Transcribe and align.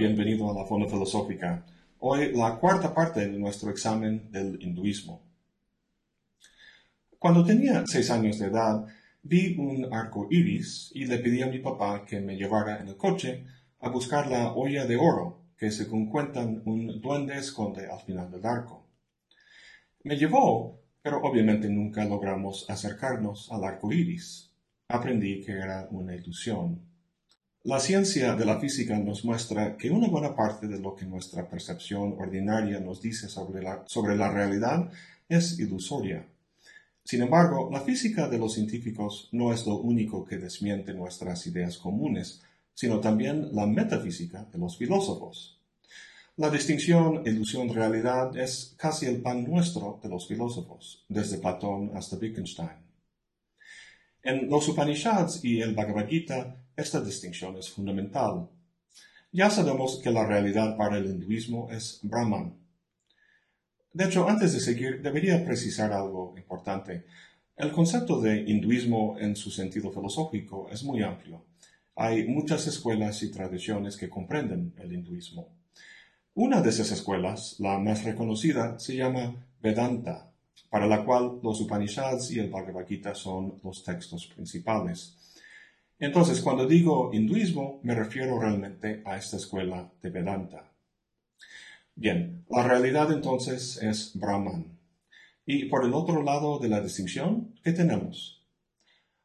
bienvenido 0.00 0.50
a 0.50 0.54
la 0.54 0.64
Fonda 0.64 0.88
Filosófica. 0.88 1.62
Hoy 1.98 2.32
la 2.32 2.56
cuarta 2.56 2.94
parte 2.94 3.20
de 3.20 3.38
nuestro 3.38 3.70
examen 3.70 4.32
del 4.32 4.56
hinduismo. 4.62 5.20
Cuando 7.18 7.44
tenía 7.44 7.84
seis 7.86 8.10
años 8.10 8.38
de 8.38 8.46
edad, 8.46 8.86
vi 9.22 9.58
un 9.58 9.92
arco 9.92 10.26
iris 10.30 10.90
y 10.94 11.04
le 11.04 11.18
pedí 11.18 11.42
a 11.42 11.48
mi 11.48 11.58
papá 11.58 12.06
que 12.06 12.18
me 12.18 12.38
llevara 12.38 12.80
en 12.80 12.88
el 12.88 12.96
coche 12.96 13.44
a 13.78 13.90
buscar 13.90 14.30
la 14.30 14.54
olla 14.54 14.86
de 14.86 14.96
oro 14.96 15.42
que 15.58 15.70
según 15.70 16.08
cuentan 16.08 16.62
un 16.64 17.02
duende 17.02 17.36
esconde 17.36 17.86
al 17.86 18.00
final 18.00 18.30
del 18.30 18.46
arco. 18.46 18.86
Me 20.04 20.16
llevó, 20.16 20.80
pero 21.02 21.20
obviamente 21.20 21.68
nunca 21.68 22.06
logramos 22.06 22.64
acercarnos 22.70 23.52
al 23.52 23.64
arco 23.64 23.92
iris. 23.92 24.50
Aprendí 24.88 25.42
que 25.44 25.52
era 25.52 25.88
una 25.90 26.16
ilusión. 26.16 26.89
La 27.64 27.78
ciencia 27.78 28.34
de 28.36 28.46
la 28.46 28.58
física 28.58 28.98
nos 28.98 29.22
muestra 29.22 29.76
que 29.76 29.90
una 29.90 30.08
buena 30.08 30.34
parte 30.34 30.66
de 30.66 30.78
lo 30.78 30.96
que 30.96 31.04
nuestra 31.04 31.46
percepción 31.46 32.14
ordinaria 32.18 32.80
nos 32.80 33.02
dice 33.02 33.28
sobre 33.28 33.62
la, 33.62 33.82
sobre 33.86 34.16
la 34.16 34.30
realidad 34.30 34.90
es 35.28 35.58
ilusoria. 35.58 36.26
Sin 37.04 37.20
embargo, 37.20 37.68
la 37.70 37.82
física 37.82 38.28
de 38.28 38.38
los 38.38 38.54
científicos 38.54 39.28
no 39.32 39.52
es 39.52 39.66
lo 39.66 39.76
único 39.76 40.24
que 40.24 40.38
desmiente 40.38 40.94
nuestras 40.94 41.46
ideas 41.48 41.76
comunes, 41.76 42.40
sino 42.72 42.98
también 42.98 43.54
la 43.54 43.66
metafísica 43.66 44.46
de 44.50 44.58
los 44.58 44.78
filósofos. 44.78 45.60
La 46.38 46.48
distinción 46.48 47.26
ilusión-realidad 47.26 48.38
es 48.38 48.74
casi 48.78 49.04
el 49.04 49.20
pan 49.20 49.44
nuestro 49.44 50.00
de 50.02 50.08
los 50.08 50.26
filósofos, 50.26 51.04
desde 51.10 51.36
Platón 51.36 51.90
hasta 51.94 52.16
Wittgenstein. 52.16 52.88
En 54.22 54.48
los 54.48 54.66
Upanishads 54.66 55.44
y 55.44 55.60
el 55.60 55.74
Bhagavad 55.74 56.08
Gita, 56.08 56.56
esta 56.80 57.00
distinción 57.00 57.56
es 57.56 57.70
fundamental. 57.70 58.48
Ya 59.32 59.50
sabemos 59.50 60.00
que 60.02 60.10
la 60.10 60.26
realidad 60.26 60.76
para 60.76 60.98
el 60.98 61.06
hinduismo 61.06 61.70
es 61.70 62.00
Brahman. 62.02 62.54
De 63.92 64.04
hecho, 64.04 64.28
antes 64.28 64.52
de 64.52 64.60
seguir, 64.60 65.02
debería 65.02 65.44
precisar 65.44 65.92
algo 65.92 66.34
importante. 66.36 67.04
El 67.56 67.72
concepto 67.72 68.20
de 68.20 68.40
hinduismo 68.40 69.16
en 69.18 69.36
su 69.36 69.50
sentido 69.50 69.90
filosófico 69.90 70.68
es 70.70 70.82
muy 70.82 71.02
amplio. 71.02 71.44
Hay 71.96 72.26
muchas 72.26 72.66
escuelas 72.66 73.22
y 73.22 73.30
tradiciones 73.30 73.96
que 73.96 74.08
comprenden 74.08 74.74
el 74.78 74.92
hinduismo. 74.92 75.48
Una 76.34 76.62
de 76.62 76.70
esas 76.70 76.90
escuelas, 76.92 77.56
la 77.58 77.78
más 77.78 78.04
reconocida, 78.04 78.78
se 78.78 78.96
llama 78.96 79.34
Vedanta, 79.60 80.30
para 80.70 80.86
la 80.86 81.04
cual 81.04 81.40
los 81.42 81.60
Upanishads 81.60 82.30
y 82.30 82.38
el 82.38 82.48
Bhagavad 82.48 82.86
Gita 82.86 83.14
son 83.14 83.60
los 83.62 83.84
textos 83.84 84.26
principales. 84.28 85.16
Entonces, 86.00 86.40
cuando 86.40 86.66
digo 86.66 87.10
hinduismo, 87.12 87.78
me 87.82 87.94
refiero 87.94 88.40
realmente 88.40 89.02
a 89.04 89.18
esta 89.18 89.36
escuela 89.36 89.92
de 90.02 90.08
Vedanta. 90.08 90.72
Bien, 91.94 92.46
la 92.48 92.66
realidad 92.66 93.12
entonces 93.12 93.78
es 93.82 94.12
Brahman. 94.14 94.78
Y 95.44 95.66
por 95.66 95.84
el 95.84 95.92
otro 95.92 96.22
lado 96.22 96.58
de 96.58 96.70
la 96.70 96.80
distinción, 96.80 97.54
¿qué 97.62 97.72
tenemos? 97.72 98.42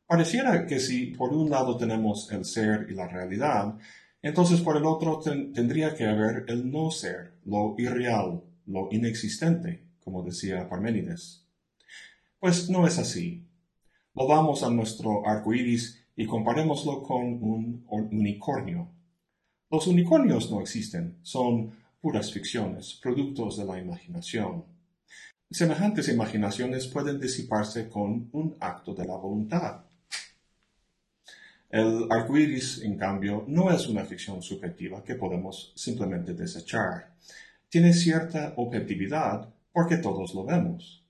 Pareciera 0.05 0.67
que 0.67 0.81
si 0.81 1.07
por 1.07 1.31
un 1.31 1.49
lado 1.49 1.77
tenemos 1.77 2.29
el 2.33 2.43
ser 2.43 2.87
y 2.89 2.93
la 2.93 3.07
realidad, 3.07 3.75
entonces 4.21 4.59
por 4.59 4.75
el 4.75 4.85
otro 4.85 5.19
tendría 5.19 5.95
que 5.95 6.05
haber 6.05 6.43
el 6.49 6.69
no 6.69 6.91
ser, 6.91 7.39
lo 7.45 7.75
irreal, 7.77 8.43
lo 8.65 8.89
inexistente, 8.91 9.85
como 10.03 10.23
decía 10.23 10.67
Parménides. 10.67 11.45
Pues 12.37 12.69
no 12.69 12.85
es 12.85 12.99
así. 12.99 13.47
Volvamos 14.13 14.61
a 14.63 14.69
nuestro 14.69 15.25
arco 15.25 15.53
iris 15.53 16.04
y 16.15 16.25
comparémoslo 16.25 17.03
con 17.03 17.23
un 17.43 17.85
unicornio. 17.87 18.89
Los 19.69 19.87
unicornios 19.87 20.51
no 20.51 20.61
existen, 20.61 21.17
son 21.21 21.71
puras 21.99 22.31
ficciones, 22.31 22.93
productos 23.01 23.57
de 23.57 23.65
la 23.65 23.79
imaginación. 23.79 24.63
Semejantes 25.49 26.07
imaginaciones 26.07 26.87
pueden 26.87 27.19
disiparse 27.19 27.89
con 27.89 28.29
un 28.31 28.55
acto 28.59 28.93
de 28.93 29.05
la 29.05 29.15
voluntad. 29.15 29.85
El 31.69 32.07
arco 32.09 32.37
iris, 32.37 32.81
en 32.83 32.97
cambio, 32.97 33.43
no 33.47 33.71
es 33.71 33.87
una 33.87 34.05
ficción 34.05 34.41
subjetiva 34.41 35.03
que 35.03 35.15
podemos 35.15 35.73
simplemente 35.75 36.33
desechar. 36.33 37.13
Tiene 37.69 37.93
cierta 37.93 38.53
objetividad 38.55 39.53
porque 39.73 39.97
todos 39.97 40.33
lo 40.33 40.45
vemos. 40.45 41.03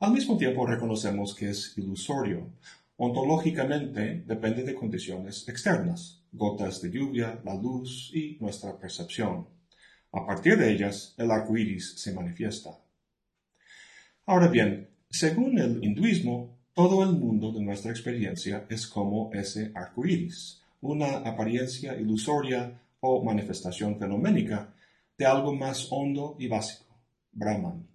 Al 0.00 0.12
mismo 0.12 0.36
tiempo 0.36 0.66
reconocemos 0.66 1.34
que 1.34 1.50
es 1.50 1.76
ilusorio. 1.78 2.50
Ontológicamente 2.96 4.22
depende 4.24 4.62
de 4.62 4.74
condiciones 4.74 5.48
externas, 5.48 6.22
gotas 6.30 6.80
de 6.80 6.90
lluvia, 6.92 7.40
la 7.44 7.54
luz 7.54 8.10
y 8.14 8.38
nuestra 8.40 8.78
percepción. 8.78 9.48
A 10.12 10.24
partir 10.24 10.56
de 10.56 10.70
ellas, 10.70 11.14
el 11.18 11.30
arco 11.32 11.56
iris 11.56 11.94
se 11.96 12.12
manifiesta. 12.12 12.70
Ahora 14.26 14.46
bien, 14.46 14.88
según 15.10 15.58
el 15.58 15.82
hinduismo, 15.82 16.56
todo 16.72 17.02
el 17.02 17.18
mundo 17.18 17.52
de 17.52 17.62
nuestra 17.62 17.90
experiencia 17.90 18.64
es 18.68 18.86
como 18.86 19.32
ese 19.32 19.72
arco 19.74 20.06
iris, 20.06 20.62
una 20.80 21.18
apariencia 21.18 21.96
ilusoria 21.96 22.80
o 23.00 23.24
manifestación 23.24 23.98
fenoménica 23.98 24.72
de 25.18 25.26
algo 25.26 25.52
más 25.52 25.88
hondo 25.90 26.36
y 26.38 26.46
básico, 26.46 26.96
Brahman. 27.32 27.88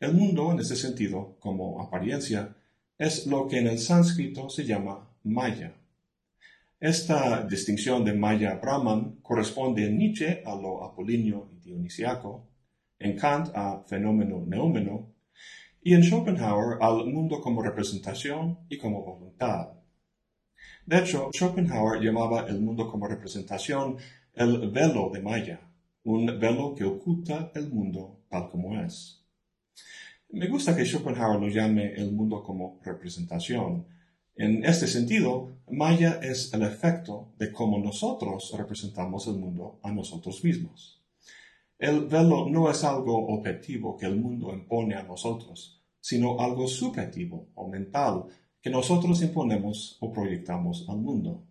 El 0.00 0.14
mundo, 0.14 0.50
en 0.50 0.60
ese 0.60 0.76
sentido, 0.76 1.36
como 1.38 1.80
apariencia, 1.80 2.56
es 3.00 3.26
lo 3.26 3.48
que 3.48 3.58
en 3.58 3.66
el 3.66 3.78
sánscrito 3.78 4.50
se 4.50 4.66
llama 4.66 5.08
Maya. 5.24 5.72
Esta 6.78 7.46
distinción 7.46 8.04
de 8.04 8.12
Maya-Brahman 8.12 9.20
corresponde 9.22 9.86
en 9.86 9.96
Nietzsche 9.96 10.42
a 10.44 10.54
lo 10.54 10.84
apolíneo 10.84 11.48
y 11.50 11.60
dionisiaco, 11.60 12.46
en 12.98 13.16
Kant 13.16 13.56
a 13.56 13.82
fenómeno-neómeno 13.86 15.14
y 15.82 15.94
en 15.94 16.02
Schopenhauer 16.02 16.76
al 16.82 17.06
mundo 17.06 17.40
como 17.40 17.62
representación 17.62 18.58
y 18.68 18.76
como 18.76 19.02
voluntad. 19.02 19.70
De 20.84 20.98
hecho, 20.98 21.30
Schopenhauer 21.32 22.02
llamaba 22.02 22.48
el 22.48 22.60
mundo 22.60 22.86
como 22.86 23.08
representación 23.08 23.96
el 24.34 24.70
velo 24.70 25.08
de 25.10 25.22
Maya, 25.22 25.60
un 26.04 26.26
velo 26.38 26.74
que 26.74 26.84
oculta 26.84 27.50
el 27.54 27.70
mundo 27.70 28.20
tal 28.28 28.50
como 28.50 28.78
es. 28.78 29.19
Me 30.32 30.46
gusta 30.46 30.76
que 30.76 30.84
Schopenhauer 30.84 31.40
lo 31.40 31.48
llame 31.48 31.92
el 31.94 32.12
mundo 32.12 32.40
como 32.44 32.78
representación. 32.84 33.86
En 34.36 34.64
este 34.64 34.86
sentido, 34.86 35.56
Maya 35.68 36.20
es 36.22 36.54
el 36.54 36.62
efecto 36.62 37.32
de 37.36 37.50
cómo 37.50 37.80
nosotros 37.80 38.54
representamos 38.56 39.26
el 39.26 39.34
mundo 39.34 39.80
a 39.82 39.90
nosotros 39.90 40.44
mismos. 40.44 41.02
El 41.80 42.06
velo 42.06 42.48
no 42.48 42.70
es 42.70 42.84
algo 42.84 43.26
objetivo 43.26 43.96
que 43.96 44.06
el 44.06 44.20
mundo 44.20 44.52
impone 44.54 44.94
a 44.94 45.02
nosotros, 45.02 45.82
sino 45.98 46.38
algo 46.38 46.68
subjetivo 46.68 47.48
o 47.54 47.66
mental 47.66 48.26
que 48.62 48.70
nosotros 48.70 49.20
imponemos 49.22 49.96
o 50.00 50.12
proyectamos 50.12 50.86
al 50.88 50.98
mundo. 50.98 51.42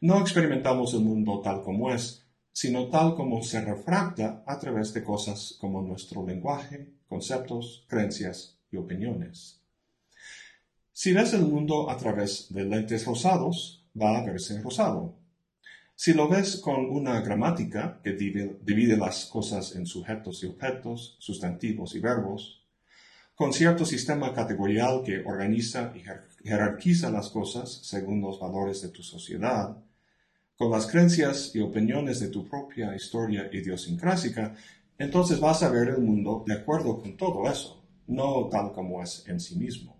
No 0.00 0.18
experimentamos 0.18 0.94
el 0.94 1.00
mundo 1.00 1.40
tal 1.44 1.62
como 1.62 1.92
es, 1.92 2.23
sino 2.54 2.88
tal 2.88 3.16
como 3.16 3.42
se 3.42 3.60
refracta 3.60 4.44
a 4.46 4.58
través 4.60 4.94
de 4.94 5.02
cosas 5.02 5.56
como 5.60 5.82
nuestro 5.82 6.24
lenguaje, 6.24 6.88
conceptos, 7.08 7.84
creencias 7.88 8.56
y 8.70 8.76
opiniones. 8.76 9.60
Si 10.92 11.12
ves 11.12 11.34
el 11.34 11.42
mundo 11.42 11.90
a 11.90 11.96
través 11.96 12.46
de 12.54 12.64
lentes 12.64 13.04
rosados, 13.06 13.84
va 14.00 14.18
a 14.18 14.24
verse 14.24 14.62
rosado. 14.62 15.16
Si 15.96 16.12
lo 16.12 16.28
ves 16.28 16.56
con 16.58 16.86
una 16.86 17.20
gramática 17.22 18.00
que 18.04 18.12
divide, 18.12 18.96
las 18.96 19.26
cosas 19.26 19.74
en 19.74 19.84
sujetos 19.84 20.44
y 20.44 20.46
objetos, 20.46 21.16
sustantivos 21.18 21.96
y 21.96 21.98
verbos, 21.98 22.64
con 23.34 23.52
cierto 23.52 23.84
sistema 23.84 24.32
categorial 24.32 25.02
que 25.02 25.24
organiza 25.24 25.92
y 25.96 26.04
jerarquiza 26.48 27.10
las 27.10 27.30
cosas 27.30 27.80
según 27.82 28.20
los 28.20 28.38
valores 28.38 28.80
de 28.80 28.90
tu 28.90 29.02
sociedad, 29.02 29.76
con 30.56 30.70
las 30.70 30.86
creencias 30.86 31.50
y 31.54 31.60
opiniones 31.60 32.20
de 32.20 32.28
tu 32.28 32.46
propia 32.48 32.94
historia 32.94 33.50
idiosincrásica, 33.52 34.54
entonces 34.98 35.40
vas 35.40 35.62
a 35.62 35.68
ver 35.68 35.88
el 35.88 35.98
mundo 35.98 36.44
de 36.46 36.54
acuerdo 36.54 37.00
con 37.00 37.16
todo 37.16 37.50
eso, 37.50 37.82
no 38.06 38.48
tal 38.48 38.72
como 38.72 39.02
es 39.02 39.24
en 39.26 39.40
sí 39.40 39.56
mismo. 39.56 39.96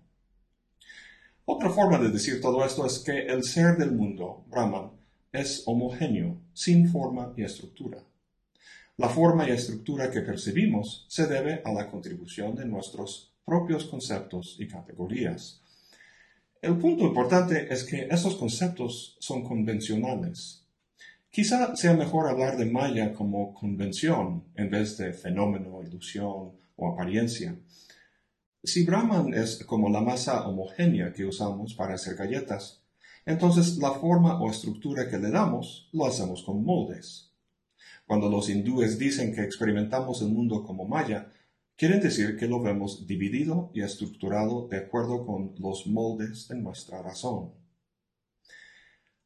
Otra 1.46 1.68
forma 1.70 1.98
de 1.98 2.10
decir 2.10 2.40
todo 2.40 2.64
esto 2.64 2.86
es 2.86 3.00
que 3.00 3.26
el 3.26 3.42
ser 3.42 3.76
del 3.76 3.92
mundo, 3.92 4.44
Brahman, 4.48 4.92
es 5.32 5.62
homogéneo, 5.66 6.38
sin 6.54 6.88
forma 6.88 7.34
y 7.36 7.42
estructura. 7.42 7.98
La 8.96 9.08
forma 9.08 9.48
y 9.48 9.50
estructura 9.50 10.10
que 10.10 10.20
percibimos 10.20 11.04
se 11.08 11.26
debe 11.26 11.60
a 11.64 11.72
la 11.72 11.90
contribución 11.90 12.54
de 12.54 12.64
nuestros 12.64 13.32
propios 13.44 13.86
conceptos 13.86 14.56
y 14.60 14.68
categorías. 14.68 15.60
El 16.64 16.78
punto 16.78 17.04
importante 17.04 17.70
es 17.70 17.84
que 17.84 18.08
estos 18.10 18.36
conceptos 18.36 19.18
son 19.20 19.44
convencionales. 19.44 20.64
Quizá 21.28 21.76
sea 21.76 21.92
mejor 21.92 22.26
hablar 22.26 22.56
de 22.56 22.64
Maya 22.64 23.12
como 23.12 23.52
convención 23.52 24.44
en 24.54 24.70
vez 24.70 24.96
de 24.96 25.12
fenómeno, 25.12 25.82
ilusión 25.82 26.52
o 26.76 26.88
apariencia. 26.88 27.54
Si 28.62 28.82
Brahman 28.86 29.34
es 29.34 29.62
como 29.64 29.90
la 29.90 30.00
masa 30.00 30.48
homogénea 30.48 31.12
que 31.12 31.26
usamos 31.26 31.74
para 31.74 31.96
hacer 31.96 32.16
galletas, 32.16 32.80
entonces 33.26 33.76
la 33.76 33.90
forma 33.90 34.40
o 34.40 34.50
estructura 34.50 35.06
que 35.10 35.18
le 35.18 35.30
damos 35.30 35.90
lo 35.92 36.06
hacemos 36.06 36.42
con 36.44 36.64
moldes. 36.64 37.30
Cuando 38.06 38.30
los 38.30 38.48
hindúes 38.48 38.98
dicen 38.98 39.34
que 39.34 39.42
experimentamos 39.42 40.22
el 40.22 40.28
mundo 40.28 40.64
como 40.64 40.88
Maya, 40.88 41.30
quieren 41.76 42.00
decir 42.00 42.36
que 42.36 42.46
lo 42.46 42.60
vemos 42.60 43.06
dividido 43.06 43.70
y 43.74 43.82
estructurado 43.82 44.68
de 44.68 44.78
acuerdo 44.78 45.26
con 45.26 45.54
los 45.58 45.86
moldes 45.86 46.48
de 46.48 46.56
nuestra 46.56 47.02
razón. 47.02 47.52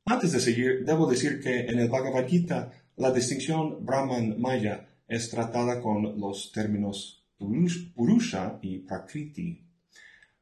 Antes 0.05 0.33
de 0.33 0.41
seguir, 0.41 0.85
debo 0.85 1.07
decir 1.07 1.41
que 1.41 1.67
en 1.67 1.79
el 1.79 1.91
Bhagavad 1.91 2.27
Gita 2.27 2.73
la 2.97 3.13
distinción 3.13 3.85
Brahman-Maya 3.85 4.89
es 5.07 5.31
tratada 5.31 5.81
con 5.81 6.19
los 6.19 6.51
términos 6.53 7.25
Purusha 7.37 8.59
y 8.63 8.79
Prakriti. 8.79 9.65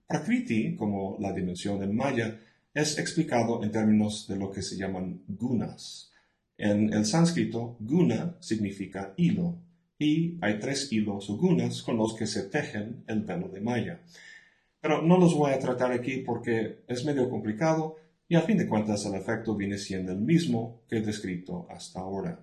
Prakriti, 0.06 0.76
como 0.76 1.16
la 1.20 1.32
dimensión 1.32 1.82
en 1.82 1.94
Maya, 1.94 2.40
es 2.72 2.98
explicado 2.98 3.62
en 3.64 3.72
términos 3.72 4.26
de 4.28 4.36
lo 4.36 4.50
que 4.50 4.62
se 4.62 4.76
llaman 4.76 5.22
gunas. 5.26 6.12
En 6.56 6.92
el 6.92 7.04
sánscrito, 7.04 7.76
guna 7.80 8.36
significa 8.40 9.14
hilo, 9.16 9.58
y 9.98 10.36
hay 10.40 10.58
tres 10.58 10.92
hilos 10.92 11.30
o 11.30 11.36
gunas 11.36 11.82
con 11.82 11.96
los 11.96 12.14
que 12.14 12.26
se 12.26 12.44
tejen 12.44 13.04
el 13.06 13.20
velo 13.22 13.48
de 13.48 13.60
Maya. 13.60 14.00
Pero 14.80 15.02
no 15.02 15.18
los 15.18 15.34
voy 15.34 15.52
a 15.52 15.58
tratar 15.58 15.92
aquí 15.92 16.18
porque 16.18 16.84
es 16.86 17.04
medio 17.04 17.28
complicado 17.30 17.96
y 18.28 18.34
a 18.34 18.42
fin 18.42 18.58
de 18.58 18.68
cuentas 18.68 19.04
el 19.06 19.14
efecto 19.14 19.54
viene 19.54 19.78
siendo 19.78 20.12
el 20.12 20.18
mismo 20.18 20.82
que 20.88 21.00
descrito 21.00 21.66
hasta 21.70 22.00
ahora. 22.00 22.40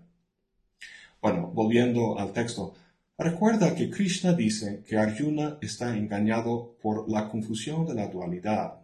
Bueno, 1.21 1.51
volviendo 1.53 2.19
al 2.19 2.33
texto, 2.33 2.73
recuerda 3.17 3.75
que 3.75 3.89
Krishna 3.89 4.33
dice 4.33 4.83
que 4.87 4.97
Arjuna 4.97 5.57
está 5.61 5.95
engañado 5.95 6.75
por 6.81 7.09
la 7.09 7.29
confusión 7.29 7.85
de 7.85 7.93
la 7.93 8.07
dualidad. 8.07 8.79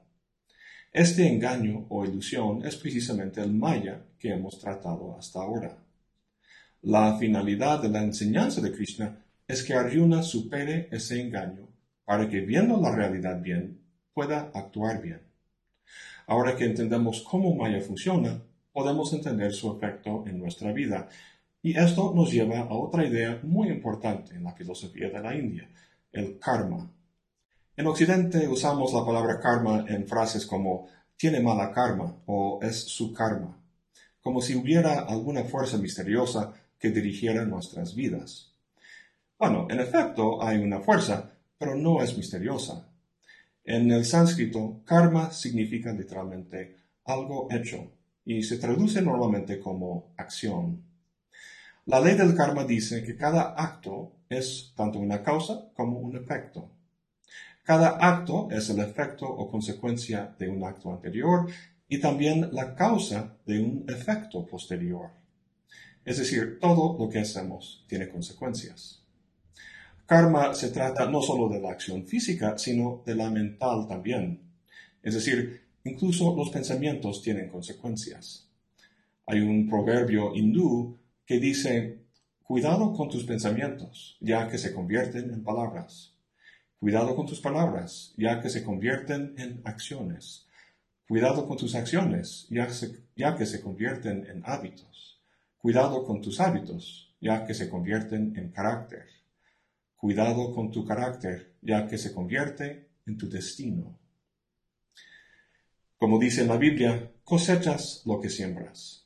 Este 0.92 1.28
engaño 1.28 1.86
o 1.90 2.06
ilusión 2.06 2.66
es 2.66 2.76
precisamente 2.76 3.42
el 3.42 3.54
Maya 3.54 4.06
que 4.18 4.30
hemos 4.30 4.60
tratado 4.60 5.18
hasta 5.18 5.40
ahora. 5.40 5.78
La 6.84 7.18
finalidad 7.18 7.82
de 7.82 7.90
la 7.90 8.02
enseñanza 8.02 8.62
de 8.62 8.72
Krishna 8.72 9.18
es 9.46 9.64
que 9.64 9.74
Arjuna 9.74 10.24
supere 10.24 10.88
ese 10.92 11.20
engaño 11.20 11.68
para 12.06 12.30
que 12.30 12.40
viendo 12.40 12.80
la 12.80 12.96
realidad 12.96 13.42
bien, 13.42 13.82
pueda 14.14 14.50
actuar 14.54 15.02
bien. 15.02 15.22
Ahora 16.26 16.56
que 16.56 16.64
entendemos 16.64 17.22
cómo 17.30 17.54
Maya 17.54 17.82
funciona, 17.82 18.42
podemos 18.72 19.12
entender 19.12 19.52
su 19.52 19.76
efecto 19.76 20.24
en 20.26 20.40
nuestra 20.40 20.72
vida. 20.72 21.10
Y 21.62 21.78
esto 21.78 22.14
nos 22.16 22.32
lleva 22.32 22.60
a 22.60 22.74
otra 22.74 23.06
idea 23.06 23.42
muy 23.44 23.68
importante 23.68 24.36
en 24.36 24.46
la 24.46 24.54
filosofía 24.54 25.10
de 25.10 25.20
la 25.20 25.36
India, 25.36 25.70
el 26.14 26.40
karma. 26.40 26.90
En 27.76 27.88
Occidente 27.88 28.48
usamos 28.48 28.94
la 28.94 29.06
palabra 29.06 29.38
karma 29.42 29.84
en 29.86 30.08
frases 30.08 30.46
como 30.46 30.88
tiene 31.18 31.42
mala 31.42 31.74
karma 31.74 32.16
o 32.26 32.60
es 32.62 32.80
su 32.80 33.14
karma, 33.14 33.58
como 34.22 34.40
si 34.40 34.56
hubiera 34.56 35.02
alguna 35.02 35.44
fuerza 35.44 35.78
misteriosa 35.78 36.54
que 36.80 36.92
dirigiera 36.92 37.46
nuestras 37.46 37.94
vidas. 37.94 38.54
Bueno, 39.38 39.68
en 39.70 39.80
efecto 39.80 40.42
hay 40.42 40.58
una 40.58 40.80
fuerza, 40.80 41.32
pero 41.58 41.76
no 41.76 42.02
es 42.02 42.18
misteriosa. 42.18 42.90
En 43.64 43.92
el 43.92 44.06
sánscrito, 44.06 44.82
karma 44.86 45.32
significa 45.32 45.94
literalmente 45.94 46.78
algo 47.06 47.48
hecho 47.52 47.92
y 48.26 48.44
se 48.44 48.58
traduce 48.58 49.02
normalmente 49.02 49.60
como 49.60 50.14
acción. 50.18 50.84
La 51.86 52.00
ley 52.00 52.16
del 52.16 52.36
karma 52.36 52.64
dice 52.64 53.04
que 53.04 53.16
cada 53.16 53.56
acto 53.58 54.14
es 54.30 54.74
tanto 54.76 55.00
una 55.00 55.24
causa 55.24 55.72
como 55.74 56.00
un 56.00 56.16
efecto. 56.16 56.70
Cada 57.64 57.98
acto 58.00 58.48
es 58.52 58.70
el 58.70 58.80
efecto 58.80 59.26
o 59.26 59.50
consecuencia 59.50 60.36
de 60.38 60.50
un 60.50 60.64
acto 60.64 60.92
anterior 60.92 61.48
y 61.88 62.00
también 62.00 62.50
la 62.52 62.76
causa 62.76 63.38
de 63.46 63.60
un 63.60 63.86
efecto 63.88 64.46
posterior. 64.46 65.19
Es 66.06 66.18
decir, 66.18 66.60
todo 66.60 66.98
lo 66.98 67.10
que 67.10 67.20
hacemos 67.20 67.86
tiene 67.88 68.10
consecuencias. 68.10 69.04
Karma 70.06 70.54
se 70.56 70.70
trata 70.70 71.06
no 71.06 71.22
solo 71.22 71.50
de 71.50 71.60
la 71.60 71.72
acción 71.72 72.06
física, 72.06 72.58
sino 72.58 73.04
de 73.06 73.16
la 73.16 73.30
mental 73.30 73.88
también. 73.88 74.42
Es 75.04 75.14
decir, 75.14 75.62
incluso 75.84 76.36
los 76.36 76.50
pensamientos 76.50 77.22
tienen 77.22 77.50
consecuencias. 77.50 78.50
Hay 79.28 79.42
un 79.42 79.70
proverbio 79.70 80.34
hindú 80.36 80.98
que 81.26 81.40
dice, 81.40 82.00
cuidado 82.42 82.94
con 82.94 83.10
tus 83.10 83.24
pensamientos, 83.24 84.18
ya 84.20 84.50
que 84.50 84.58
se 84.58 84.74
convierten 84.74 85.32
en 85.32 85.44
palabras. 85.44 86.16
Cuidado 86.80 87.16
con 87.16 87.28
tus 87.28 87.42
palabras, 87.42 88.14
ya 88.18 88.42
que 88.42 88.50
se 88.50 88.64
convierten 88.64 89.36
en 89.38 89.62
acciones. 89.66 90.48
Cuidado 91.08 91.48
con 91.48 91.58
tus 91.58 91.76
acciones, 91.76 92.48
ya, 92.50 93.36
que 93.36 93.46
se 93.46 93.62
convierten 93.62 94.26
en 94.28 94.44
hábitos. 94.46 95.19
Cuidado 95.60 96.06
con 96.06 96.22
tus 96.22 96.40
hábitos, 96.40 97.14
ya 97.20 97.46
que 97.46 97.54
se 97.54 97.70
convierten 97.70 98.34
en 98.38 98.50
carácter. 98.50 99.06
Cuidado 99.98 100.54
con 100.54 100.72
tu 100.72 100.86
carácter, 100.86 101.56
ya 101.62 101.86
que 101.86 101.98
se 101.98 102.14
convierte 102.14 102.88
en 103.06 103.18
tu 103.18 103.30
destino. 103.30 104.00
Como 105.98 106.18
dice 106.18 106.46
la 106.46 106.56
Biblia, 106.56 107.12
cosechas 107.26 108.04
lo 108.06 108.22
que 108.22 108.30
siembras. 108.30 109.06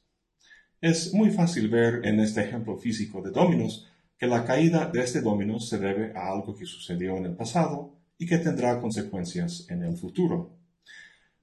Es 0.79 1.11
muy 1.11 1.31
fácil 1.31 1.69
ver 1.69 2.05
en 2.05 2.19
este 2.19 2.41
ejemplo 2.41 2.77
físico 2.77 3.23
de 3.23 3.31
dominos 3.31 3.89
que 4.19 4.27
la 4.27 4.45
caída 4.45 4.91
de 4.93 5.01
este 5.01 5.21
dominó 5.21 5.59
se 5.59 5.79
debe 5.79 6.13
a 6.15 6.31
algo 6.31 6.55
que 6.55 6.67
sucedió 6.67 7.17
en 7.17 7.25
el 7.25 7.35
pasado 7.35 7.95
y 8.19 8.27
que 8.27 8.37
tendrá 8.37 8.79
consecuencias 8.79 9.65
en 9.69 9.81
el 9.81 9.97
futuro. 9.97 10.55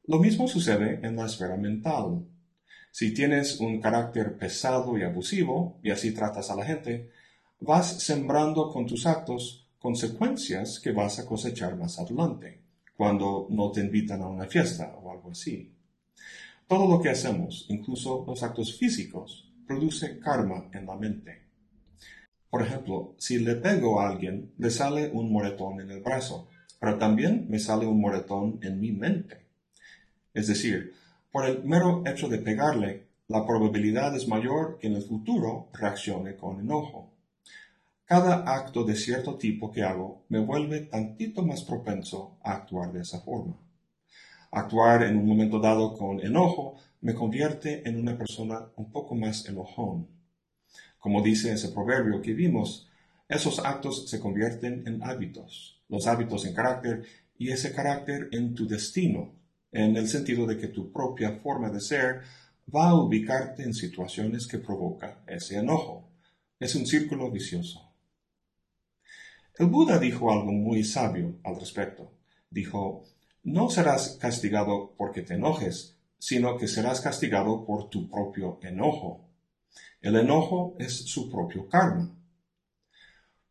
Lo 0.05 0.21
mismo 0.21 0.47
sucede 0.47 1.01
en 1.03 1.17
la 1.17 1.27
esfera 1.27 1.57
mental. 1.57 2.27
Si 2.91 3.15
tienes 3.15 3.61
un 3.61 3.81
carácter 3.81 4.37
pesado 4.37 4.99
y 4.99 5.03
abusivo, 5.03 5.79
y 5.83 5.91
así 5.91 6.13
tratas 6.13 6.51
a 6.51 6.57
la 6.57 6.65
gente, 6.65 7.11
vas 7.61 8.03
sembrando 8.03 8.71
con 8.71 8.87
tus 8.87 9.07
actos 9.07 9.69
consecuencias 9.79 10.81
que 10.81 10.93
vas 10.93 11.19
a 11.19 11.27
cosechar 11.27 11.77
más 11.77 11.99
adelante, 11.99 12.61
cuando 12.97 13.47
no 13.51 13.71
te 13.71 13.81
invitan 13.81 14.23
a 14.23 14.29
una 14.29 14.47
fiesta 14.47 14.95
o 15.03 15.11
algo 15.11 15.31
así. 15.31 15.73
Todo 16.67 16.89
lo 16.89 17.01
que 17.01 17.11
hacemos, 17.11 17.67
incluso 17.69 18.25
los 18.27 18.43
actos 18.43 18.77
físicos, 18.77 19.51
produce 19.67 20.19
karma 20.19 20.69
en 20.73 20.87
la 20.87 20.97
mente. 20.97 21.43
Por 22.51 22.63
ejemplo, 22.63 23.15
si 23.19 23.39
le 23.39 23.55
pego 23.55 24.01
a 24.01 24.09
alguien, 24.09 24.53
le 24.59 24.71
sale 24.71 25.11
un 25.11 25.33
moretón 25.33 25.81
en 25.81 25.91
el 25.91 26.03
brazo, 26.03 26.49
pero 26.81 26.99
también 26.99 27.47
me 27.49 27.59
sale 27.59 27.87
un 27.87 28.01
moretón 28.01 28.59
en 28.62 28.81
mi 28.81 28.91
mente. 28.91 29.47
Es 30.35 30.49
decir, 30.49 30.95
por 31.31 31.45
el 31.45 31.63
mero 31.65 32.03
hecho 32.07 32.29
de 32.29 32.39
pegarle, 32.39 33.07
la 33.29 33.47
probabilidad 33.47 34.17
es 34.17 34.27
mayor 34.27 34.79
que 34.79 34.89
en 34.89 34.97
el 34.97 35.03
futuro 35.03 35.69
reaccione 35.73 36.37
con 36.37 36.61
enojo. 36.61 37.13
Cada 38.05 38.57
acto 38.57 38.83
de 38.83 38.97
cierto 38.97 39.37
tipo 39.37 39.71
que 39.71 39.85
hago 39.85 40.25
me 40.29 40.41
vuelve 40.41 40.81
tantito 40.81 41.43
más 41.43 41.63
propenso 41.63 42.39
a 42.43 42.55
actuar 42.55 42.93
de 42.93 43.03
esa 43.03 43.21
forma. 43.21 43.57
Actuar 44.51 45.05
en 45.05 45.17
un 45.17 45.27
momento 45.27 45.61
dado 45.61 45.97
con 45.97 46.19
enojo 46.19 46.75
me 47.03 47.15
convierte 47.15 47.89
en 47.89 48.01
una 48.01 48.19
persona 48.19 48.67
un 48.75 48.91
poco 48.91 49.15
más 49.15 49.49
enojón. 49.49 50.09
Como 50.99 51.23
dice 51.23 51.53
ese 51.53 51.69
proverbio 51.69 52.21
que 52.21 52.35
vimos, 52.35 52.89
esos 53.29 53.61
actos 53.61 54.11
se 54.11 54.19
convierten 54.19 54.83
en 54.89 55.05
hábitos, 55.05 55.81
los 55.89 56.09
hábitos 56.09 56.45
en 56.47 56.55
carácter 56.55 57.05
y 57.39 57.51
ese 57.51 57.73
carácter 57.73 58.29
en 58.33 58.57
tu 58.57 58.67
destino, 58.67 59.39
en 59.73 59.97
el 59.97 60.09
sentido 60.09 60.47
de 60.47 60.57
que 60.57 60.69
tu 60.69 60.93
propia 60.93 61.39
forma 61.43 61.71
de 61.71 61.81
ser 61.81 62.23
va 62.75 62.91
a 62.91 62.95
ubicarte 62.95 63.62
en 63.62 63.75
situaciones 63.75 64.47
que 64.47 64.59
provoca 64.59 65.23
ese 65.27 65.59
enojo. 65.59 66.09
Es 66.59 66.75
un 66.75 66.87
círculo 66.87 67.31
vicioso. 67.31 67.91
El 69.59 69.67
Buda 69.67 69.99
dijo 69.99 70.31
algo 70.31 70.53
muy 70.53 70.85
sabio 70.85 71.39
al 71.45 71.59
respecto. 71.59 72.12
Dijo, 72.50 73.05
no 73.43 73.71
serás 73.71 74.17
castigado 74.21 74.95
porque 74.97 75.23
te 75.23 75.35
enojes, 75.35 75.97
sino 76.19 76.57
que 76.57 76.69
serás 76.69 77.00
castigado 77.00 77.65
por 77.65 77.91
tu 77.91 78.09
propio 78.09 78.59
enojo. 78.62 79.29
El 80.00 80.17
enojo 80.17 80.77
es 80.79 81.05
su 81.07 81.31
propio 81.31 81.69
karma. 81.69 82.17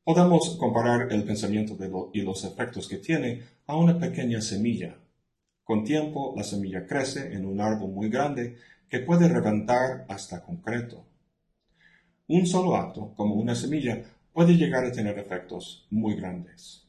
Podemos 0.04 0.58
comparar 0.58 1.12
el 1.12 1.24
pensamiento 1.24 1.78
y 2.14 2.22
los 2.22 2.44
efectos 2.44 2.88
que 2.88 2.98
tiene 2.98 3.44
a 3.68 3.76
una 3.76 4.00
pequeña 4.00 4.42
semilla. 4.42 4.98
Con 5.70 5.84
tiempo, 5.84 6.34
la 6.36 6.44
semilla 6.44 6.88
crece 6.88 7.32
en 7.32 7.46
un 7.46 7.62
árbol 7.62 7.92
muy 7.92 8.10
grande 8.10 8.58
que 8.90 9.02
puede 9.02 9.28
reventar 9.28 10.04
hasta 10.10 10.42
concreto. 10.42 11.06
Un 12.28 12.48
solo 12.48 12.76
acto, 12.76 13.14
como 13.16 13.36
una 13.36 13.54
semilla, 13.54 14.02
puede 14.34 14.58
llegar 14.58 14.84
a 14.84 14.92
tener 14.92 15.20
efectos 15.20 15.86
muy 15.92 16.16
grandes. 16.16 16.88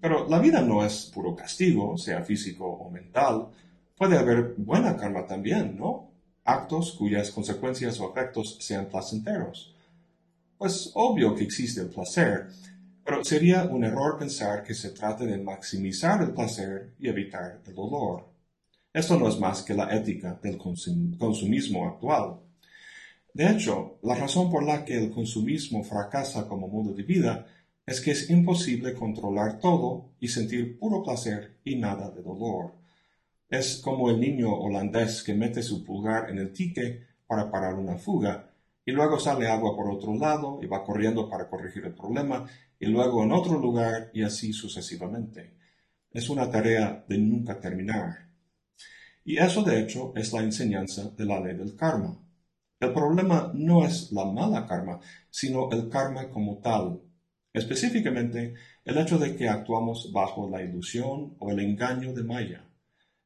Pero 0.00 0.28
la 0.28 0.40
vida 0.40 0.62
no 0.62 0.84
es 0.84 1.12
puro 1.14 1.36
castigo, 1.36 1.96
sea 1.96 2.24
físico 2.24 2.66
o 2.66 2.90
mental. 2.90 3.50
Puede 3.96 4.18
haber 4.18 4.54
buena 4.56 4.96
karma 4.96 5.24
también, 5.24 5.78
¿no? 5.78 6.10
actos 6.44 6.90
cuyas 6.98 7.30
consecuencias 7.30 8.00
o 8.00 8.10
efectos 8.10 8.56
sean 8.58 8.86
placenteros. 8.86 9.76
Pues 10.58 10.90
obvio 10.94 11.36
que 11.36 11.44
existe 11.44 11.82
el 11.82 11.88
placer, 11.88 12.48
pero 13.08 13.24
sería 13.24 13.64
un 13.64 13.84
error 13.84 14.18
pensar 14.18 14.62
que 14.62 14.74
se 14.74 14.90
trata 14.90 15.24
de 15.24 15.38
maximizar 15.38 16.20
el 16.20 16.32
placer 16.32 16.92
y 16.98 17.08
evitar 17.08 17.62
el 17.66 17.74
dolor. 17.74 18.26
Esto 18.92 19.18
no 19.18 19.28
es 19.28 19.38
más 19.38 19.62
que 19.62 19.72
la 19.72 19.96
ética 19.96 20.38
del 20.42 20.58
consumismo 20.58 21.88
actual. 21.88 22.40
De 23.32 23.48
hecho, 23.48 23.98
la 24.02 24.14
razón 24.14 24.50
por 24.50 24.62
la 24.62 24.84
que 24.84 24.98
el 24.98 25.10
consumismo 25.10 25.82
fracasa 25.84 26.46
como 26.46 26.68
modo 26.68 26.92
de 26.92 27.02
vida 27.02 27.46
es 27.86 28.02
que 28.02 28.10
es 28.10 28.28
imposible 28.28 28.92
controlar 28.92 29.58
todo 29.58 30.10
y 30.20 30.28
sentir 30.28 30.78
puro 30.78 31.02
placer 31.02 31.56
y 31.64 31.76
nada 31.76 32.10
de 32.10 32.20
dolor. 32.20 32.74
Es 33.48 33.78
como 33.78 34.10
el 34.10 34.20
niño 34.20 34.52
holandés 34.52 35.22
que 35.22 35.32
mete 35.32 35.62
su 35.62 35.82
pulgar 35.82 36.28
en 36.28 36.36
el 36.36 36.52
tique 36.52 37.06
para 37.26 37.50
parar 37.50 37.72
una 37.72 37.96
fuga 37.96 38.47
y 38.88 38.90
luego 38.90 39.20
sale 39.20 39.46
agua 39.46 39.76
por 39.76 39.90
otro 39.90 40.14
lado 40.14 40.60
y 40.62 40.66
va 40.66 40.82
corriendo 40.82 41.28
para 41.28 41.46
corregir 41.46 41.84
el 41.84 41.92
problema 41.92 42.46
y 42.80 42.86
luego 42.86 43.22
en 43.22 43.32
otro 43.32 43.58
lugar 43.58 44.10
y 44.14 44.22
así 44.22 44.54
sucesivamente. 44.54 45.58
Es 46.10 46.30
una 46.30 46.50
tarea 46.50 47.04
de 47.06 47.18
nunca 47.18 47.60
terminar. 47.60 48.30
Y 49.26 49.36
eso 49.36 49.62
de 49.62 49.78
hecho 49.78 50.14
es 50.16 50.32
la 50.32 50.40
enseñanza 50.40 51.10
de 51.10 51.26
la 51.26 51.38
ley 51.38 51.54
del 51.54 51.76
karma. 51.76 52.18
El 52.80 52.94
problema 52.94 53.52
no 53.52 53.84
es 53.84 54.10
la 54.10 54.24
mala 54.24 54.64
karma, 54.64 54.98
sino 55.28 55.70
el 55.70 55.90
karma 55.90 56.30
como 56.30 56.56
tal. 56.56 57.02
Específicamente, 57.52 58.54
el 58.86 58.96
hecho 58.96 59.18
de 59.18 59.36
que 59.36 59.50
actuamos 59.50 60.10
bajo 60.14 60.48
la 60.48 60.62
ilusión 60.62 61.36
o 61.40 61.50
el 61.50 61.60
engaño 61.60 62.14
de 62.14 62.24
Maya, 62.24 62.64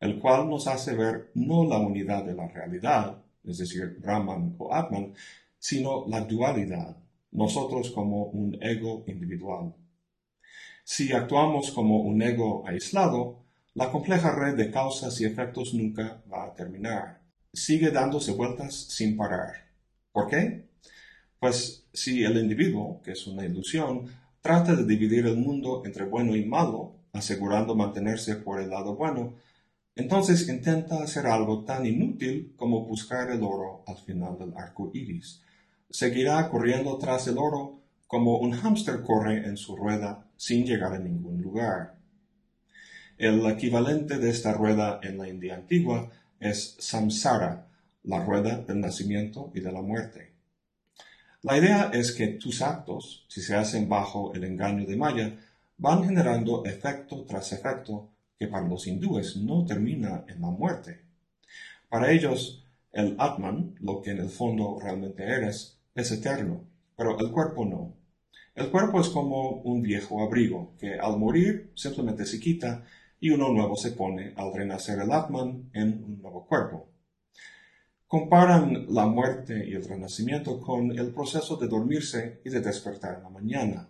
el 0.00 0.19
cual 0.19 0.50
nos 0.50 0.66
hace 0.66 0.97
ver 0.97 1.31
no 1.35 1.64
la 1.64 1.78
unidad 1.78 2.25
de 2.25 2.35
la 2.35 2.49
realidad, 2.49 3.23
es 3.45 3.59
decir, 3.59 3.99
Brahman 4.00 4.54
o 4.59 4.73
Atman, 4.73 5.14
sino 5.62 6.07
la 6.09 6.23
dualidad, 6.23 6.97
nosotros 7.31 7.92
como 7.92 8.25
un 8.25 8.59
ego 8.61 9.04
individual. 9.07 9.73
Si 10.83 11.12
actuamos 11.12 11.71
como 11.71 12.00
un 12.00 12.21
ego 12.21 12.64
aislado, 12.66 13.45
la 13.75 13.92
compleja 13.92 14.35
red 14.35 14.57
de 14.57 14.73
causas 14.73 15.21
y 15.21 15.25
efectos 15.25 15.73
nunca 15.73 16.21
va 16.28 16.47
a 16.47 16.54
terminar 16.54 17.23
sigue 17.52 17.90
dándose 17.90 18.33
vueltas 18.33 18.75
sin 18.75 19.16
parar. 19.16 19.52
¿Por 20.11 20.28
qué? 20.28 20.69
Pues 21.38 21.87
si 21.92 22.25
el 22.25 22.38
individuo, 22.38 23.00
que 23.02 23.12
es 23.12 23.26
una 23.26 23.45
ilusión, 23.45 24.07
trata 24.40 24.75
de 24.75 24.85
dividir 24.85 25.26
el 25.26 25.37
mundo 25.37 25.83
entre 25.85 26.04
bueno 26.04 26.35
y 26.35 26.45
malo, 26.45 26.97
asegurando 27.12 27.75
mantenerse 27.75 28.37
por 28.37 28.61
el 28.61 28.71
lado 28.71 28.97
bueno, 28.97 29.35
entonces 29.95 30.49
intenta 30.49 31.02
hacer 31.02 31.26
algo 31.26 31.64
tan 31.64 31.85
inútil 31.85 32.54
como 32.57 32.87
buscar 32.87 33.31
el 33.31 33.42
oro 33.42 33.85
al 33.87 33.99
final 33.99 34.38
del 34.38 34.54
arco 34.57 34.90
iris. 34.95 35.42
Seguirá 35.92 36.49
corriendo 36.49 36.96
tras 36.96 37.28
el 37.28 37.37
oro 37.37 37.78
como 38.06 38.38
un 38.38 38.52
hámster 38.52 39.02
corre 39.02 39.46
en 39.46 39.58
su 39.58 39.76
rueda 39.76 40.26
sin 40.38 40.64
llegar 40.64 40.94
a 40.94 40.99
ningún 40.99 41.42
lugar. 41.42 41.96
El 43.18 43.44
equivalente 43.46 44.16
de 44.16 44.30
esta 44.30 44.54
rueda 44.54 45.00
en 45.02 45.18
la 45.18 45.28
India 45.28 45.54
antigua 45.54 46.11
es 46.40 46.76
samsara, 46.78 47.66
la 48.04 48.25
rueda 48.25 48.56
del 48.56 48.80
nacimiento 48.80 49.52
y 49.54 49.61
de 49.61 49.70
la 49.70 49.82
muerte. 49.82 50.32
La 51.42 51.58
idea 51.58 51.90
es 51.92 52.12
que 52.12 52.28
tus 52.28 52.62
actos, 52.62 53.26
si 53.28 53.42
se 53.42 53.54
hacen 53.54 53.87
bajo 53.87 54.32
el 54.32 54.44
engaño 54.44 54.87
de 54.87 54.96
Maya, 54.96 55.38
van 55.76 56.04
generando 56.04 56.64
efecto 56.64 57.25
tras 57.25 57.52
efecto 57.52 58.08
que 58.38 58.49
para 58.49 58.66
los 58.66 58.87
hindúes 58.87 59.37
no 59.37 59.66
termina 59.66 60.25
en 60.26 60.40
la 60.40 60.49
muerte. 60.49 61.02
Para 61.90 62.11
ellos, 62.11 62.64
el 62.92 63.14
Atman, 63.18 63.75
lo 63.80 64.00
que 64.00 64.12
en 64.12 64.20
el 64.20 64.30
fondo 64.30 64.78
realmente 64.80 65.25
eres, 65.25 65.81
es 65.94 66.11
eterno, 66.12 66.64
pero 66.96 67.18
el 67.18 67.30
cuerpo 67.30 67.64
no. 67.64 67.94
El 68.54 68.70
cuerpo 68.70 69.00
es 69.00 69.08
como 69.08 69.62
un 69.62 69.82
viejo 69.82 70.22
abrigo 70.22 70.75
que 70.78 70.99
al 70.99 71.18
morir 71.18 71.72
simplemente 71.75 72.26
se 72.26 72.38
quita 72.38 72.84
y 73.18 73.30
uno 73.30 73.52
nuevo 73.52 73.76
se 73.76 73.92
pone 73.92 74.34
al 74.37 74.52
renacer 74.52 74.99
el 74.99 75.12
Atman 75.12 75.70
en 75.72 76.04
un 76.04 76.20
nuevo 76.20 76.46
cuerpo. 76.46 76.88
Comparan 78.06 78.87
la 78.90 79.06
muerte 79.06 79.66
y 79.66 79.72
el 79.72 79.88
renacimiento 79.88 80.61
con 80.61 80.90
el 80.99 81.14
proceso 81.14 81.56
de 81.56 81.68
dormirse 81.68 82.42
y 82.44 82.50
de 82.50 82.61
despertar 82.61 83.16
en 83.16 83.22
la 83.22 83.30
mañana. 83.30 83.88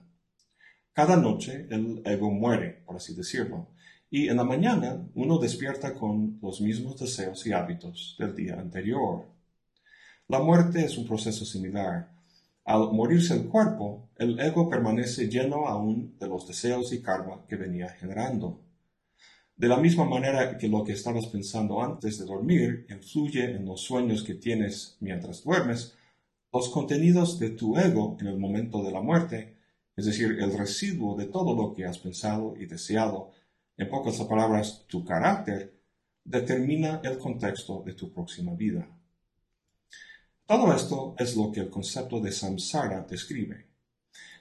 Cada 0.92 1.16
noche 1.16 1.66
el 1.71 2.02
ego 2.04 2.30
muere, 2.30 2.82
por 2.87 2.97
así 2.97 3.14
decirlo, 3.14 3.68
y 4.11 4.28
en 4.28 4.37
la 4.37 4.44
mañana 4.44 5.09
uno 5.14 5.38
despierta 5.38 5.94
con 5.94 6.38
los 6.42 6.61
mismos 6.61 7.00
deseos 7.00 7.47
y 7.47 7.52
hábitos 7.52 8.14
del 8.18 8.37
día 8.37 8.61
anterior. 8.61 9.32
La 10.29 10.41
muerte 10.41 10.85
es 10.85 10.97
un 10.97 11.07
proceso 11.07 11.45
similar. 11.45 12.09
Al 12.64 12.93
morirse 12.93 13.35
el 13.35 13.49
cuerpo, 13.49 14.09
el 14.17 14.38
ego 14.38 14.69
permanece 14.69 15.29
lleno 15.29 15.67
aún 15.67 16.17
de 16.19 16.29
los 16.29 16.47
deseos 16.47 16.93
y 16.93 17.02
karma 17.02 17.45
que 17.49 17.57
venía 17.57 17.88
generando. 17.88 18.61
De 19.57 19.69
la 19.69 19.76
misma 19.76 20.05
manera 20.05 20.57
que 20.57 20.69
lo 20.69 20.85
que 20.85 20.93
estabas 20.93 21.26
pensando 21.26 21.83
antes 21.83 22.19
de 22.19 22.25
dormir 22.25 22.87
influye 22.88 23.45
en 23.57 23.64
los 23.64 23.83
sueños 23.83 24.23
que 24.23 24.35
tienes 24.35 24.97
mientras 25.00 25.45
duermes, 25.45 25.95
los 26.52 26.69
contenidos 26.69 27.38
de 27.38 27.50
tu 27.50 27.76
ego 27.76 28.17
en 28.21 28.29
el 28.29 28.38
momento 28.38 28.83
de 28.83 28.93
la 28.93 29.00
muerte, 29.00 29.57
es 29.97 30.07
decir, 30.07 30.38
el 30.41 30.57
residuo 30.57 31.17
de 31.17 31.26
todo 31.26 31.55
lo 31.55 31.75
que 31.75 31.85
has 31.85 31.99
pensado 31.99 32.55
y 32.59 32.67
deseado, 32.67 33.33
en 33.76 33.88
pocas 33.88 34.21
palabras, 34.23 34.85
tu 34.87 35.05
carácter, 35.05 35.75
determina 36.25 37.00
el 37.02 37.19
contexto 37.19 37.83
de 37.85 37.95
tu 37.95 38.12
próxima 38.12 38.55
vida. 38.55 38.88
Todo 40.46 40.75
esto 40.75 41.14
es 41.18 41.37
lo 41.37 41.50
que 41.52 41.61
el 41.61 41.70
concepto 41.70 42.20
de 42.20 42.32
samsara 42.32 43.06
describe. 43.08 43.66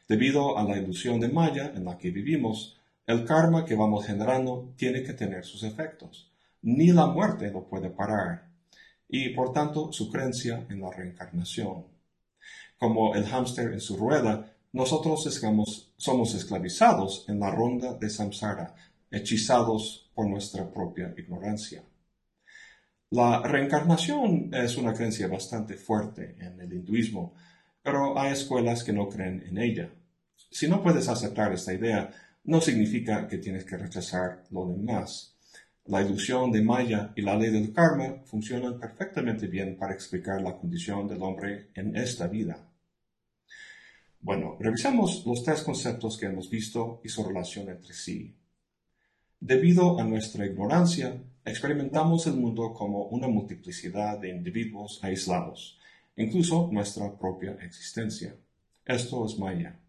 Debido 0.08 0.58
a 0.58 0.63
la 0.63 0.77
ilusión 0.77 1.20
de 1.20 1.29
Maya 1.29 1.72
en 1.75 1.86
la 1.86 1.98
que 1.98 2.12
vivimos, 2.12 2.77
el 3.05 3.24
karma 3.24 3.65
que 3.65 3.75
vamos 3.75 4.05
generando 4.05 4.74
tiene 4.75 5.03
que 5.03 5.13
tener 5.13 5.46
sus 5.46 5.63
efectos. 5.63 6.31
Ni 6.63 6.88
la 6.91 7.08
muerte 7.08 7.51
lo 7.51 7.67
puede 7.67 7.89
parar. 7.89 8.50
Y 9.08 9.29
por 9.29 9.53
tanto 9.53 9.93
su 9.93 10.10
creencia 10.10 10.65
en 10.70 10.81
la 10.81 10.91
reencarnación. 10.91 11.86
Como 12.77 13.13
el 13.15 13.25
hámster 13.25 13.72
en 13.72 13.79
su 13.79 13.96
rueda, 13.96 14.53
nosotros 14.74 15.24
somos 15.98 16.34
esclavizados 16.34 17.25
en 17.27 17.39
la 17.39 17.51
ronda 17.51 17.93
de 17.93 18.10
samsara, 18.10 18.74
hechizados 19.12 20.10
por 20.15 20.27
nuestra 20.27 20.72
propia 20.72 21.13
ignorancia. 21.17 21.84
La 23.12 23.41
reencarnación 23.41 24.51
es 24.53 24.77
una 24.77 24.94
creencia 24.94 25.27
bastante 25.27 25.75
fuerte 25.75 26.38
en 26.39 26.62
el 26.62 26.72
hinduismo, 26.72 27.34
pero 27.84 28.18
hay 28.18 28.32
escuelas 28.32 28.86
que 28.86 28.94
no 28.94 29.10
creen 29.10 29.44
en 29.46 29.58
ella. 29.58 29.89
Si 30.50 30.65
no 30.70 30.82
puedes 30.82 31.10
aceptar 31.10 31.51
esta 31.51 31.74
idea, 31.74 32.10
no 32.46 32.62
significa 32.62 33.27
que 33.27 33.38
tienes 33.38 33.65
que 33.65 33.75
rechazar 33.75 34.44
lo 34.51 34.65
demás. 34.65 35.36
La 35.88 36.01
ilusión 36.01 36.53
de 36.53 36.62
Maya 36.62 37.12
y 37.13 37.22
la 37.22 37.36
ley 37.36 37.51
del 37.51 37.74
karma 37.74 38.22
funcionan 38.24 38.80
perfectamente 38.80 39.48
bien 39.48 39.75
para 39.75 39.94
explicar 39.94 40.41
la 40.41 40.56
condición 40.56 41.10
del 41.10 41.22
hombre 41.22 41.72
en 41.74 41.98
esta 41.98 42.27
vida. 42.27 42.65
Bueno, 44.22 44.56
revisamos 44.58 45.25
los 45.25 45.44
tres 45.44 45.63
conceptos 45.63 46.18
que 46.18 46.27
hemos 46.27 46.50
visto 46.50 47.01
y 47.03 47.10
su 47.10 47.25
relación 47.25 47.68
entre 47.68 47.94
sí. 47.94 48.38
Debido 49.38 50.00
a 50.00 50.06
nuestra 50.06 50.46
ignorancia, 50.46 51.22
experimentamos 51.44 52.28
el 52.28 52.36
mundo 52.36 52.74
como 52.74 53.06
una 53.06 53.28
multiplicidad 53.28 54.20
de 54.20 54.30
individuos 54.30 55.00
aislados, 55.04 55.80
incluso 56.16 56.70
nuestra 56.72 57.18
propia 57.18 57.52
existencia. 57.62 58.36
Esto 58.86 59.26
es 59.26 59.40
Maya. 59.40 59.80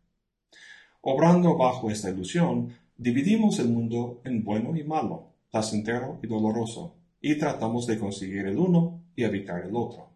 Obrando 1.02 1.56
bajo 1.56 1.90
esta 1.90 2.10
ilusión, 2.10 2.74
dividimos 2.96 3.58
el 3.58 3.68
mundo 3.68 4.20
en 4.24 4.44
bueno 4.44 4.76
y 4.76 4.84
malo, 4.84 5.32
placentero 5.50 6.18
y 6.22 6.26
doloroso, 6.26 6.94
y 7.20 7.36
tratamos 7.36 7.86
de 7.86 7.98
conseguir 7.98 8.46
el 8.46 8.58
uno 8.58 9.02
y 9.14 9.24
evitar 9.24 9.64
el 9.64 9.76
otro. 9.76 10.10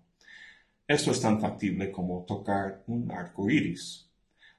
Esto 0.88 1.10
es 1.10 1.20
tan 1.20 1.40
factible 1.40 1.90
como 1.90 2.24
tocar 2.24 2.84
un 2.86 3.10
arco 3.10 3.50
iris. 3.50 4.08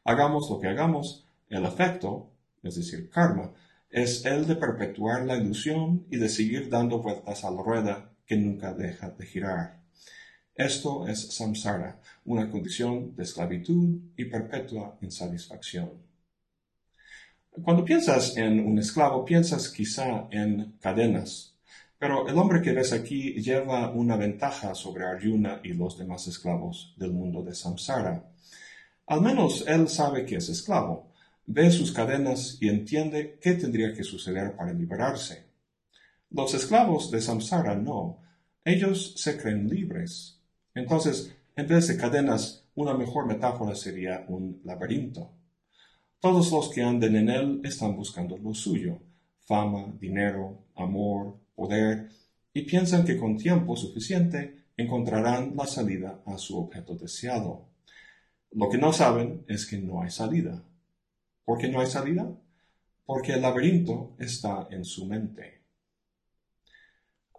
Hagamos 0.03 0.49
lo 0.49 0.59
que 0.59 0.67
hagamos, 0.67 1.25
el 1.49 1.65
efecto, 1.65 2.29
es 2.63 2.75
decir, 2.75 3.09
karma, 3.09 3.53
es 3.89 4.25
el 4.25 4.45
de 4.45 4.55
perpetuar 4.55 5.25
la 5.25 5.37
ilusión 5.37 6.05
y 6.09 6.17
de 6.17 6.29
seguir 6.29 6.69
dando 6.69 7.01
vueltas 7.01 7.43
a 7.43 7.51
la 7.51 7.61
rueda 7.61 8.11
que 8.25 8.35
nunca 8.35 8.73
deja 8.73 9.09
de 9.09 9.25
girar. 9.25 9.79
Esto 10.53 11.07
es 11.07 11.35
samsara, 11.35 12.01
una 12.25 12.49
condición 12.49 13.15
de 13.15 13.23
esclavitud 13.23 13.99
y 14.17 14.25
perpetua 14.25 14.97
insatisfacción. 15.01 15.91
Cuando 17.63 17.85
piensas 17.85 18.35
en 18.37 18.59
un 18.65 18.77
esclavo, 18.77 19.23
piensas 19.23 19.69
quizá 19.69 20.27
en 20.31 20.77
cadenas, 20.79 21.55
pero 21.97 22.27
el 22.27 22.37
hombre 22.37 22.61
que 22.61 22.73
ves 22.73 22.93
aquí 22.93 23.33
lleva 23.41 23.91
una 23.91 24.15
ventaja 24.15 24.75
sobre 24.75 25.05
Arjuna 25.05 25.61
y 25.63 25.73
los 25.73 25.97
demás 25.97 26.27
esclavos 26.27 26.93
del 26.97 27.11
mundo 27.11 27.41
de 27.41 27.55
Samsara. 27.55 28.31
Al 29.07 29.21
menos 29.21 29.63
él 29.67 29.87
sabe 29.87 30.25
que 30.25 30.35
es 30.35 30.49
esclavo, 30.49 31.06
ve 31.47 31.71
sus 31.71 31.91
cadenas 31.91 32.57
y 32.59 32.69
entiende 32.69 33.39
qué 33.41 33.53
tendría 33.53 33.93
que 33.93 34.03
suceder 34.03 34.55
para 34.55 34.73
liberarse. 34.73 35.45
Los 36.29 36.53
esclavos 36.53 37.09
de 37.09 37.21
Samsara 37.21 37.75
no, 37.75 38.19
ellos 38.65 39.13
se 39.15 39.37
creen 39.37 39.69
libres. 39.69 40.41
Entonces, 40.75 41.33
en 41.55 41.67
vez 41.67 41.87
de 41.87 41.97
cadenas, 41.97 42.65
una 42.75 42.93
mejor 42.93 43.25
metáfora 43.25 43.73
sería 43.75 44.25
un 44.27 44.61
laberinto. 44.65 45.31
Todos 46.19 46.51
los 46.51 46.69
que 46.69 46.83
anden 46.83 47.15
en 47.15 47.29
él 47.29 47.61
están 47.63 47.95
buscando 47.95 48.37
lo 48.37 48.53
suyo, 48.53 48.99
fama, 49.39 49.93
dinero, 49.99 50.65
amor, 50.75 51.37
poder, 51.55 52.09
y 52.53 52.63
piensan 52.63 53.05
que 53.05 53.17
con 53.17 53.37
tiempo 53.37 53.75
suficiente 53.75 54.65
encontrarán 54.75 55.55
la 55.55 55.65
salida 55.65 56.21
a 56.25 56.37
su 56.37 56.57
objeto 56.57 56.95
deseado. 56.95 57.69
Lo 58.51 58.69
que 58.69 58.77
no 58.77 58.91
saben 58.91 59.45
es 59.47 59.65
que 59.65 59.77
no 59.77 60.01
hay 60.01 60.09
salida. 60.09 60.63
¿Por 61.47 61.57
qué 61.59 61.69
no 61.69 61.79
hay 61.79 61.87
salida? 61.87 62.29
Porque 63.05 63.35
el 63.35 63.41
laberinto 63.41 64.17
está 64.19 64.67
en 64.69 64.83
su 64.83 65.05
mente. 65.05 65.61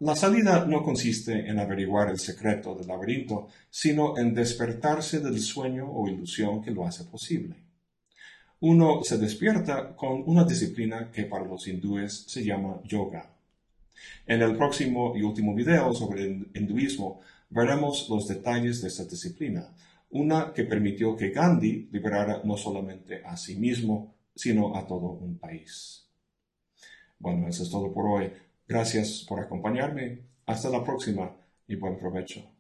La 0.01 0.17
salida 0.17 0.65
no 0.65 0.83
consiste 0.83 1.47
en 1.47 1.59
averiguar 1.59 2.09
el 2.09 2.19
secreto 2.19 2.75
del 2.75 2.87
laberinto, 2.87 3.49
sino 3.69 4.17
en 4.17 4.33
despertarse 4.33 5.21
del 5.21 5.39
sueño 5.41 5.93
o 5.93 6.09
ilusión 6.09 6.63
que 6.63 6.71
lo 6.71 6.87
hace 6.87 7.05
posible. 7.05 7.57
Uno 8.61 9.05
se 9.05 9.19
despierta 9.19 9.95
con 9.95 10.23
una 10.25 10.45
disciplina 10.45 11.11
que 11.13 11.25
para 11.25 11.45
los 11.45 11.69
hindúes 11.69 12.25
se 12.29 12.43
llama 12.43 12.81
yoga. 12.85 13.31
En 14.27 14.41
el 14.41 14.57
próximo 14.57 15.15
y 15.19 15.23
último 15.23 15.55
video 15.55 15.93
sobre 15.93 16.23
el 16.23 16.49
hinduismo 16.55 17.21
veremos 17.51 18.09
los 18.09 18.27
detalles 18.27 18.81
de 18.81 18.89
esta 18.89 19.05
disciplina, 19.05 19.69
una 20.11 20.53
que 20.53 20.65
permitió 20.65 21.17
que 21.17 21.31
Gandhi 21.31 21.89
liberara 21.93 22.43
no 22.45 22.57
solamente 22.57 23.23
a 23.25 23.37
sí 23.37 23.57
mismo, 23.57 24.17
sino 24.35 24.77
a 24.77 24.87
todo 24.87 25.13
un 25.13 25.39
país. 25.39 26.09
Bueno, 27.19 27.49
eso 27.49 27.63
es 27.63 27.71
todo 27.71 27.93
por 27.93 28.07
hoy. 28.07 28.33
Gracias 28.67 29.25
por 29.29 29.41
acompañarme. 29.41 30.23
Hasta 30.47 30.71
la 30.71 30.85
próxima 30.85 31.37
y 31.67 31.77
buen 31.77 31.99
provecho. 31.99 32.58